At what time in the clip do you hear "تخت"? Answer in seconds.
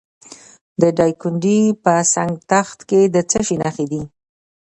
2.51-2.79